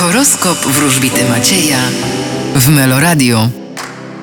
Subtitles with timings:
[0.00, 1.78] Horoskop wróżbity Macieja
[2.54, 3.48] w Meloradio.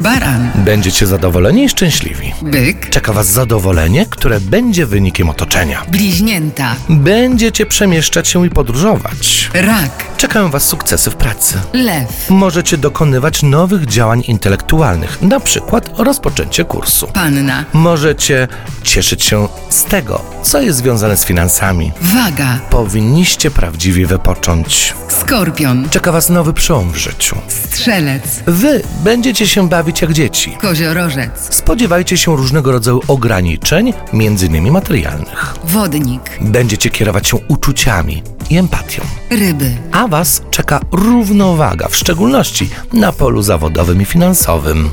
[0.01, 2.33] Baran, Będziecie zadowoleni i szczęśliwi.
[2.41, 5.85] byk, Czeka Was zadowolenie, które będzie wynikiem otoczenia.
[5.91, 9.49] bliźnięta, Będziecie przemieszczać się i podróżować.
[9.53, 11.55] rak, Czekają Was sukcesy w pracy.
[11.73, 17.07] lew, Możecie dokonywać nowych działań intelektualnych, na przykład rozpoczęcie kursu.
[17.07, 18.47] panna, Możecie
[18.83, 21.91] cieszyć się z tego, co jest związane z finansami.
[22.01, 24.93] waga, Powinniście prawdziwie wypocząć.
[25.09, 27.35] skorpion, Czeka Was nowy przełom w życiu.
[27.47, 30.57] strzelec, Wy będziecie się bawić jak dzieci.
[30.61, 34.71] koziorożec, Spodziewajcie się różnego rodzaju ograniczeń, m.in.
[34.71, 35.55] materialnych.
[35.63, 39.01] wodnik, Będziecie kierować się uczuciami i empatią.
[39.29, 44.91] Ryby, A Was czeka równowaga, w szczególności na polu zawodowym i finansowym.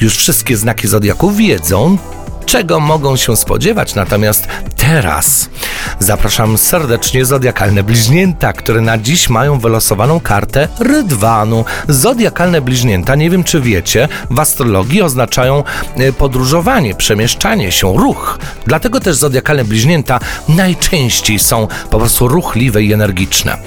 [0.00, 1.98] Już wszystkie znaki zodiaku wiedzą,
[2.46, 5.50] czego mogą się spodziewać, natomiast teraz
[5.98, 11.64] zapraszam serdecznie zodiakalne bliźnięta, które na dziś mają wylosowaną kartę rydwanu.
[11.88, 15.64] Zodiakalne bliźnięta, nie wiem czy wiecie, w astrologii oznaczają
[15.96, 18.38] e, podróżowanie, przemieszczanie się, ruch.
[18.66, 23.58] Dlatego też zodiakalne bliźnięta najczęściej są po prostu ruchliwe i energiczne.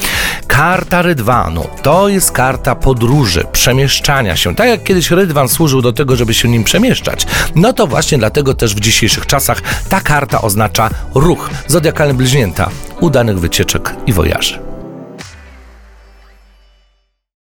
[0.47, 4.55] Karta rydwanu to jest karta podróży, przemieszczania się.
[4.55, 8.53] Tak jak kiedyś rydwan służył do tego, żeby się nim przemieszczać, no to właśnie dlatego
[8.53, 11.49] też w dzisiejszych czasach ta karta oznacza ruch.
[11.67, 12.69] Zodiakalne bliźnięta,
[12.99, 14.68] udanych wycieczek i wojaży.